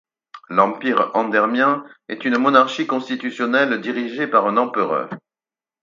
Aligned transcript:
L'Empire 0.49 1.11
andermien 1.13 1.85
est 2.09 2.25
une 2.25 2.39
monarchie 2.39 2.87
constitutionnelle 2.87 3.81
dirigée 3.81 4.25
par 4.25 4.47
un 4.47 4.57
Empereur. 4.57 5.11